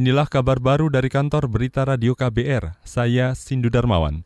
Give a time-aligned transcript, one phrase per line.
[0.00, 2.72] Inilah kabar baru dari kantor Berita Radio KBR.
[2.88, 4.24] Saya Sindu Darmawan.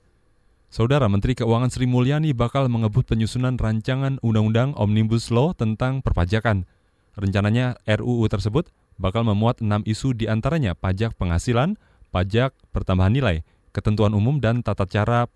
[0.71, 6.71] Saudara Menteri Keuangan Sri Mulyani bakal mengebut penyusunan rancangan Undang-Undang Omnibus Law tentang perpajakan.
[7.19, 8.71] Rencananya RUU tersebut
[9.03, 11.75] bakal memuat enam isu di antaranya pajak penghasilan,
[12.15, 13.43] pajak pertambahan nilai,
[13.75, 15.27] ketentuan umum dan tata cara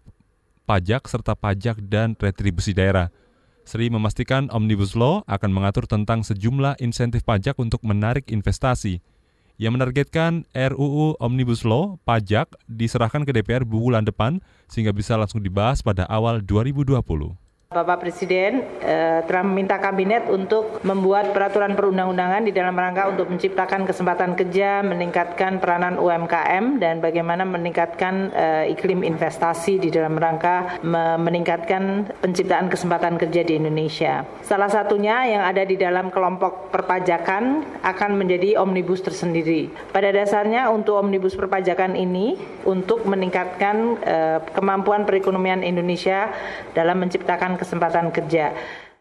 [0.70, 3.10] pajak serta pajak dan retribusi daerah.
[3.66, 9.02] Sri memastikan Omnibus Law akan mengatur tentang sejumlah insentif pajak untuk menarik investasi.
[9.58, 14.38] Ia menargetkan RUU Omnibus Law pajak diserahkan ke DPR bulan depan
[14.70, 17.02] sehingga bisa langsung dibahas pada awal 2020.
[17.68, 23.84] Bapak Presiden eh, telah meminta kabinet untuk membuat peraturan perundang-undangan di dalam rangka untuk menciptakan
[23.84, 30.80] kesempatan kerja, meningkatkan peranan UMKM dan bagaimana meningkatkan eh, iklim investasi di dalam rangka
[31.20, 34.24] meningkatkan penciptaan kesempatan kerja di Indonesia.
[34.40, 39.68] Salah satunya yang ada di dalam kelompok perpajakan akan menjadi omnibus tersendiri.
[39.92, 42.32] Pada dasarnya untuk omnibus perpajakan ini
[42.64, 46.32] untuk meningkatkan eh, kemampuan perekonomian Indonesia
[46.72, 48.54] dalam menciptakan kesempatan kerja.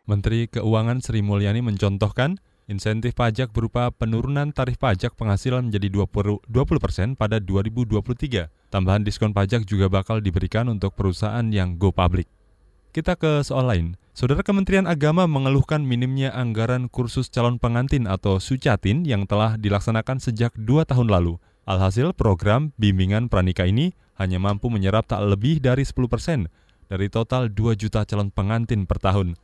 [0.09, 6.43] Menteri Keuangan Sri Mulyani mencontohkan insentif pajak berupa penurunan tarif pajak penghasilan menjadi 20
[6.81, 8.49] persen pada 2023.
[8.73, 12.27] Tambahan diskon pajak juga bakal diberikan untuk perusahaan yang go public.
[12.91, 13.87] Kita ke soal lain.
[14.17, 20.49] Saudara Kementerian Agama mengeluhkan minimnya anggaran kursus calon pengantin atau Sucatin yang telah dilaksanakan sejak
[20.57, 21.37] dua tahun lalu.
[21.67, 26.39] Alhasil program bimbingan pranika ini hanya mampu menyerap tak lebih dari 10 persen
[26.87, 29.35] dari total 2 juta calon pengantin per tahun.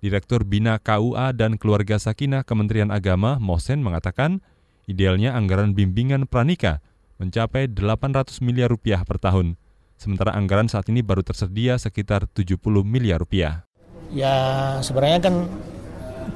[0.00, 4.40] Direktur Bina KUA dan Keluarga Sakinah Kementerian Agama, Mosen, mengatakan
[4.88, 6.80] idealnya anggaran bimbingan pranika
[7.20, 9.60] mencapai 800 miliar rupiah per tahun.
[10.00, 13.68] Sementara anggaran saat ini baru tersedia sekitar 70 miliar rupiah.
[14.08, 15.34] Ya sebenarnya kan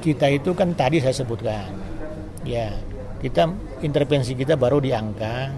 [0.05, 1.73] kita itu kan tadi saya sebutkan.
[2.45, 2.77] Ya
[3.25, 3.49] kita
[3.81, 5.49] intervensi kita baru di angka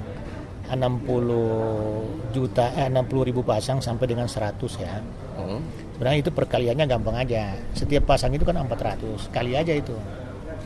[0.75, 4.99] 60 juta eh, 60 ribu pasang sampai dengan 100 ya.
[5.39, 5.63] Hmm.
[5.95, 7.55] Sebenarnya itu perkaliannya gampang aja.
[7.71, 9.31] Setiap pasang itu kan 400.
[9.31, 9.95] Kali aja itu.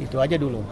[0.02, 0.66] Itu aja dulu.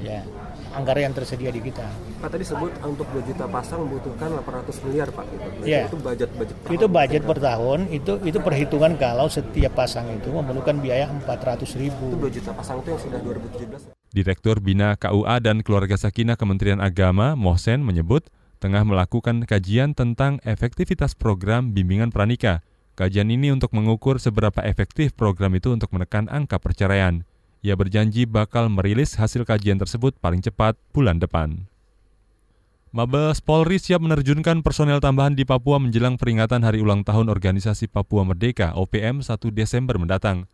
[0.00, 0.24] Ya.
[0.72, 1.84] Anggaran yang tersedia di kita.
[2.18, 5.24] Pak tadi sebut untuk 2 juta pasang membutuhkan 800 miliar Pak.
[5.28, 5.48] Gitu.
[5.68, 5.84] Ya.
[5.84, 7.78] Itu budget budget per Itu budget per tahun.
[7.92, 12.16] Itu itu perhitungan kalau setiap pasang itu memerlukan biaya 400 ribu.
[12.16, 14.16] Itu 2 juta pasang itu yang sudah 2017.
[14.16, 18.28] Direktur Bina KUA dan Keluarga Sakinah Kementerian Agama, Mohsen, menyebut
[18.62, 22.62] tengah melakukan kajian tentang efektivitas program bimbingan pranika.
[22.94, 27.26] Kajian ini untuk mengukur seberapa efektif program itu untuk menekan angka perceraian.
[27.66, 31.66] Ia berjanji bakal merilis hasil kajian tersebut paling cepat bulan depan.
[32.92, 38.22] Mabes Polri siap menerjunkan personel tambahan di Papua menjelang peringatan Hari Ulang Tahun Organisasi Papua
[38.22, 40.44] Merdeka OPM 1 Desember mendatang.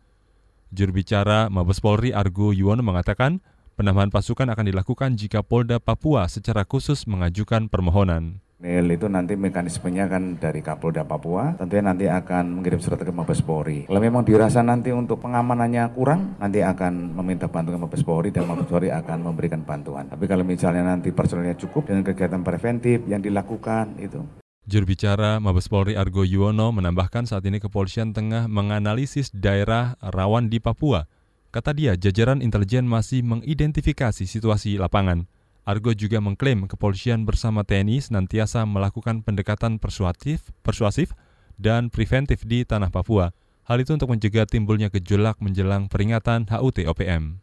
[0.71, 3.43] Juru bicara Mabes Polri Argo Yuwono mengatakan,
[3.79, 8.43] Penambahan pasukan akan dilakukan jika Polda Papua secara khusus mengajukan permohonan.
[8.59, 13.39] NIL itu nanti mekanismenya kan dari Kapolda Papua, tentunya nanti akan mengirim surat ke Mabes
[13.39, 13.87] Polri.
[13.87, 18.67] Kalau memang dirasa nanti untuk pengamanannya kurang, nanti akan meminta bantuan Mabes Polri dan Mabes
[18.67, 20.11] Polri akan memberikan bantuan.
[20.11, 24.27] Tapi kalau misalnya nanti personelnya cukup dengan kegiatan preventif yang dilakukan itu.
[24.67, 30.59] Juru bicara Mabes Polri Argo Yuwono menambahkan saat ini kepolisian tengah menganalisis daerah rawan di
[30.59, 31.07] Papua
[31.49, 35.25] Kata dia, jajaran intelijen masih mengidentifikasi situasi lapangan.
[35.65, 41.17] Argo juga mengklaim kepolisian bersama TNI senantiasa melakukan pendekatan persuasif, persuasif
[41.57, 43.33] dan preventif di tanah Papua.
[43.65, 47.41] Hal itu untuk mencegah timbulnya gejolak menjelang peringatan HUT OPM.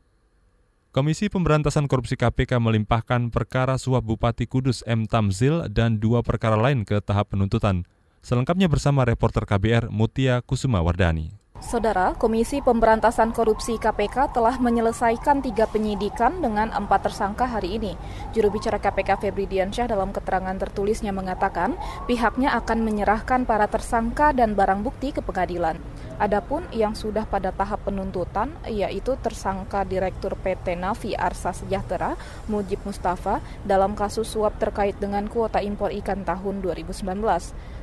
[0.95, 5.05] Komisi Pemberantasan Korupsi KPK melimpahkan perkara suap Bupati Kudus M.
[5.05, 7.85] Tamzil dan dua perkara lain ke tahap penuntutan.
[8.27, 11.46] Selengkapnya bersama reporter KBR Mutia Kusuma Wardani.
[11.67, 17.99] Saudara, Komisi Pemberantasan Korupsi KPK telah menyelesaikan tiga penyidikan dengan empat tersangka hari ini.
[18.31, 21.75] Juru bicara KPK Febri Diansyah dalam keterangan tertulisnya mengatakan
[22.07, 25.75] pihaknya akan menyerahkan para tersangka dan barang bukti ke pengadilan.
[26.23, 32.15] Adapun yang sudah pada tahap penuntutan yaitu tersangka Direktur PT Navi Arsa Sejahtera
[32.47, 37.11] Mujib Mustafa dalam kasus suap terkait dengan kuota impor ikan tahun 2019.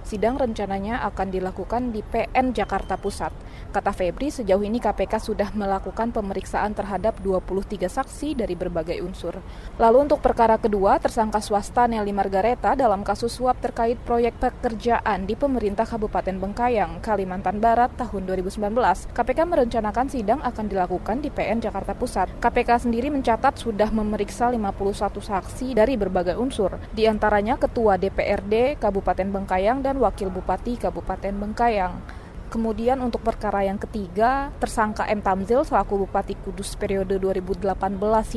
[0.03, 3.31] Sidang rencananya akan dilakukan di PN Jakarta Pusat.
[3.71, 9.39] Kata Febri, sejauh ini KPK sudah melakukan pemeriksaan terhadap 23 saksi dari berbagai unsur.
[9.79, 15.39] Lalu untuk perkara kedua, tersangka swasta Nelly Margareta dalam kasus suap terkait proyek pekerjaan di
[15.39, 19.09] pemerintah Kabupaten Bengkayang, Kalimantan Barat tahun 2019.
[19.15, 22.43] KPK merencanakan sidang akan dilakukan di PN Jakarta Pusat.
[22.43, 29.31] KPK sendiri mencatat sudah memeriksa 51 saksi dari berbagai unsur, di antaranya Ketua DPRD Kabupaten
[29.31, 32.22] Bengkayang dan Wakil Bupati Kabupaten Bengkayang.
[32.53, 35.25] Kemudian untuk perkara yang ketiga, tersangka M.
[35.25, 37.73] Tamzil selaku Bupati Kudus periode 2018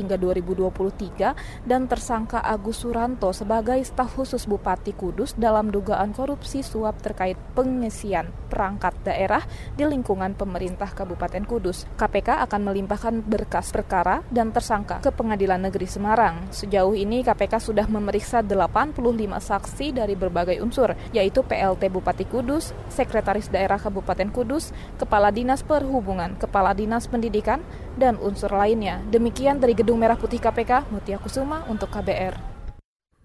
[0.01, 6.97] hingga 2023 dan tersangka Agus Suranto sebagai staf khusus Bupati Kudus dalam dugaan korupsi suap
[6.97, 9.45] terkait pengisian perangkat daerah
[9.77, 11.85] di lingkungan pemerintah Kabupaten Kudus.
[12.01, 16.49] KPK akan melimpahkan berkas perkara dan tersangka ke Pengadilan Negeri Semarang.
[16.49, 18.97] Sejauh ini KPK sudah memeriksa 85
[19.37, 25.67] saksi dari berbagai unsur, yaitu PLT Bupati Kudus, Sekretaris Daerah Kabupaten Kabupaten Kudus, Kepala Dinas
[25.67, 27.59] Perhubungan, Kepala Dinas Pendidikan,
[27.99, 29.03] dan unsur lainnya.
[29.11, 32.39] Demikian dari Gedung Merah Putih KPK, Mutia Kusuma untuk KBR.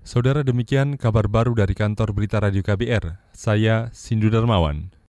[0.03, 3.23] Saudara demikian kabar baru dari kantor Berita Radio KBR.
[3.31, 5.02] Saya Sindu Darmawan.